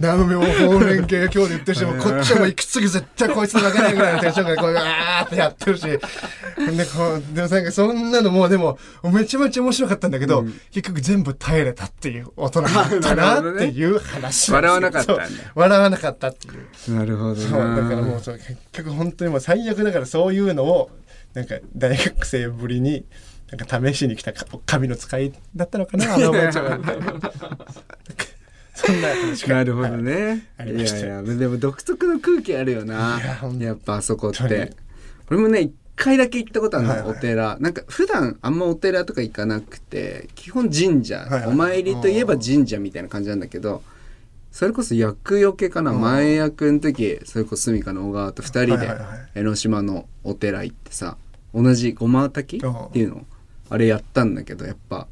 [0.00, 5.86] 南明法蓮芸教で言ってるしもうこっちはもう息継ぎ絶対こいつと負けないぐらいのテンションでこうわーってやってるし。
[5.86, 14.52] でこうでもなんかそんなのもうでもめちゃめちゃ面白かったんだけど、結局全部耐えれたっていう大人だったなっていう話。
[14.52, 15.18] 笑わなかった
[15.54, 16.94] 笑わなかったっていう。
[16.94, 20.90] なるほどそうだからもうそう結局本当にもう最悪だからそういうのを
[21.34, 23.04] なんか大学生ぶりに
[23.50, 26.78] なんか試しに来たか神の使いだったのかな あのおばあちゃんは
[28.74, 29.08] そんな
[29.48, 30.36] なるほどね。
[30.58, 30.98] いありました。
[31.00, 33.20] やいや、でも独特の空気あるよな。
[33.20, 34.72] いやっぱあそこって。
[35.28, 37.10] 俺もね、一回だけ行ったことあるの、はいはい。
[37.10, 37.58] お寺。
[37.60, 41.46] なんか普段あんまお寺とか行かなくて、基本神社、はいはい。
[41.48, 43.82] お参りといえば神社みたいな感じなんだけど、
[44.50, 46.00] それこそ厄除けかな、うん。
[46.00, 48.90] 前役の時、それこそ住処の小川と二人で
[49.34, 51.16] 江ノ島のお寺行ってさ、
[51.54, 52.84] 同じごま炊きうん。
[52.86, 53.26] っていうの
[53.68, 55.06] あれやったんだけど、やっぱ、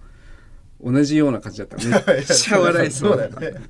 [0.82, 1.76] 同じような感じだった。
[2.12, 3.16] めっちゃ笑いそう。
[3.16, 3.60] だよね。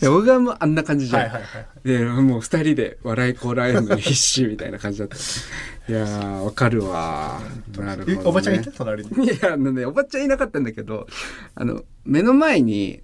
[0.00, 1.22] 小川もあんな感じじゃん。
[1.22, 5.16] はいはいはいでもう二人で笑いこらえるのに必死みたいな感じだった。
[5.16, 7.40] いやーわかるわ
[7.76, 8.70] なるほど、ね、えおばちゃんいた？
[8.70, 9.26] 隣に。
[9.26, 11.06] いやあのねおばちゃんいなかったんだけど
[11.54, 13.02] あの目の前に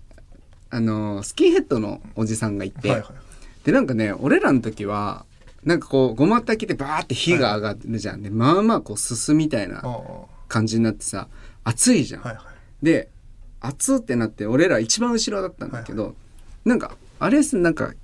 [0.74, 3.08] あのスキンヘッドのおじさんがいて、はいはい
[3.64, 5.24] でなんかね俺らの時は
[5.62, 9.82] なんかこうごま炊きでバーって火が上がるじゃん、でまあまあこうすすみたいな
[10.48, 11.28] 感じになってさ
[11.62, 12.42] 熱いじゃん、はいは
[12.82, 12.84] い。
[12.84, 13.08] で
[13.60, 16.14] 熱ってなって俺ら一番後ろだったんだけど、
[16.66, 17.94] なんかあれですなんか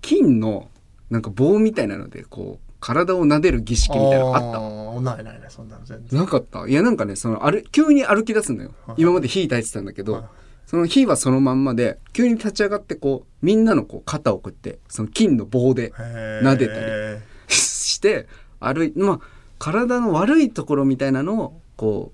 [0.00, 0.70] 金の
[1.10, 4.58] なんか棒みたいなのでこう体を撫でる儀式みたいなのあった。
[4.58, 6.20] あないないないそんなの全然。
[6.20, 6.66] なかった？
[6.66, 10.24] いやなんかねそのあれ急に歩き出すのよ、はい今まで火焚いてたんだけど、はい
[10.72, 18.26] その火はそのまんまで急に立ち上がってこうみんなのこう肩をこうやってその金の棒で撫でたりして
[18.58, 19.20] 歩いまあ
[19.58, 22.12] 体の悪いところみたいなのをこ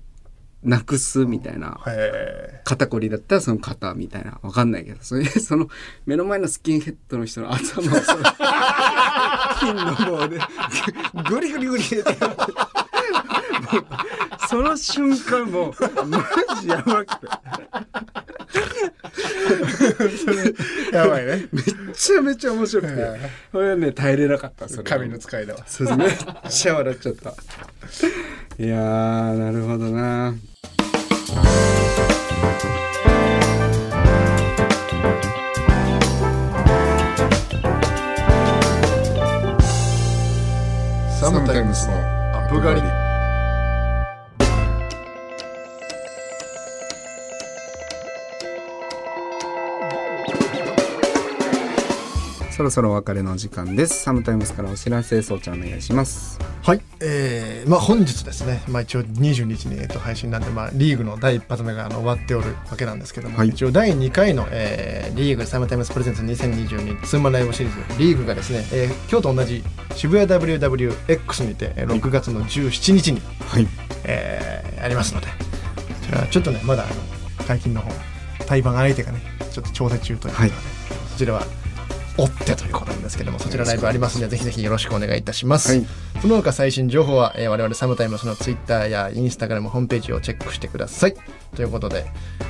[0.61, 4.39] うなくすみたいなへ肩こりだったらその肩みたいな。
[4.41, 5.69] わかんないけどそれで その
[6.05, 7.95] 目の前のスキンヘッドの人の頭を
[9.61, 10.37] 金の棒で
[11.29, 12.03] グリグリグリって
[14.49, 15.73] その瞬間もう
[16.07, 16.25] マ
[16.59, 17.27] ジやばくて。
[20.91, 21.47] え やばいね。
[21.51, 23.19] めっちゃめちゃ面白くて。
[23.51, 24.83] これはね耐えれなかったそれは。
[24.85, 25.59] 神の使いだわ。
[25.67, 26.25] そうです。
[26.25, 27.29] めっちゃ笑っちゃった。
[27.29, 30.33] いやーなるほどな。
[41.21, 43.08] サムタイムスのアップ狩り
[52.59, 54.03] そろそろお別れの時間です。
[54.03, 56.37] サムタイムスからお知らせそうちゃんお願いします。
[56.61, 63.47] はい、えーまあ本日ですね、まあ、一応20日に、えっと、配信なんで、まあ、リーグの第一発目があの終わっておるわけなんですけども、はい。
[63.47, 69.63] 一応第2回の、えーリーグサムタイムスプレゼンツ2022ツーマンライブシリーズリーグがですね、えー今日と同じ
[69.95, 73.67] 渋谷 WWX にて、えー6月の17日に、はい。
[74.03, 75.33] えーありますのでこ
[76.05, 77.89] ちらちょっとねまだあの解禁の方
[78.45, 80.59] 対バン相手がねちょっと調整中ということで、はい。
[81.13, 81.43] そちらは
[82.21, 85.85] 追ってということなんですけどもそちらライブありますのでぜひぜひよろしくお願いいたします、はい。
[86.21, 91.15] その他最新情報は、えー我々サムタイムスのツイッターやインスタグラムホームページをチェックしてください。
[91.55, 92.05] ということで、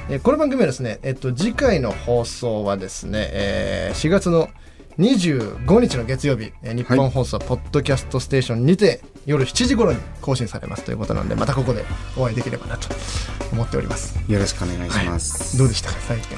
[0.10, 4.50] えーこの番組はですね、えっと、次回の放送はですね、えー4月の
[4.98, 10.84] 25日の月曜日、えー日本放送ポッドキャストステーションにて夜7時頃に更新されます。
[10.84, 11.86] ということなのでまたここで
[12.18, 12.90] お会いできればなと
[13.54, 14.20] 思っております。
[14.28, 15.98] よろしくお願いします、どうでしたか？
[16.08, 16.38] 最近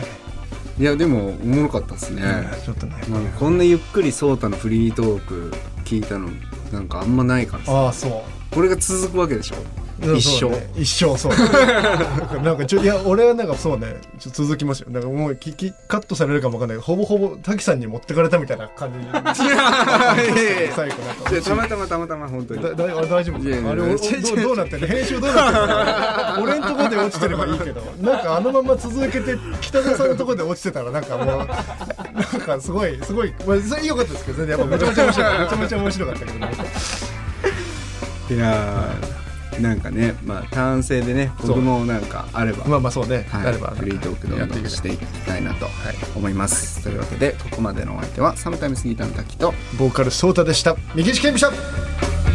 [0.80, 2.24] い、やでもおもろかったですね、
[2.66, 5.52] ちょっとね、なんかこんなゆっくりソータのフリートーク
[5.84, 6.30] 聞いたの
[6.72, 7.72] なんかあんまないからさ。
[7.72, 8.12] ああそう。
[8.54, 9.56] これが続くわけでしょ。
[9.56, 9.81] うん
[10.16, 10.50] 一生。
[10.50, 10.70] ね。
[10.76, 11.34] 一生そう
[12.42, 13.96] なんかちょいや俺はなんかそうね。
[14.20, 14.90] ちょ続きますよ。
[14.90, 16.78] なんかもうききカットされるかもわかんない。
[16.78, 19.00] けどほぼほぼ滝さんに持ってかれたみたいな感じ。
[19.04, 19.06] に
[20.76, 21.42] 最後なんか。
[21.44, 22.64] たまたまたまたま本当に。
[22.64, 24.88] だだあ大丈夫あれおどどうなってんの？
[24.88, 26.44] 編集どうなってんの？
[26.44, 27.82] 俺んとこで落ちてればいいけど。
[28.02, 35.42] なんかあのまま続けて北田さんのとこで落ちてたらなんかもうなんかすごいすごいまあそれ良かったですけど全然やっぱめちゃめちゃ面白かった。
[35.42, 36.52] めちゃめちゃ面白かったけどね。
[38.30, 39.22] いやー
[39.60, 45.68] なんかねまあ単性でね僕もなんかあればまあまあそうね、はい、あればフリートークどんどんしていきたいなと
[46.16, 50.76] 思います、というわけでここまでのお相手はサムタイムスギターの滝とボーカルソータでした。
[50.96, 51.50] 右地健美でし
[52.26, 52.31] た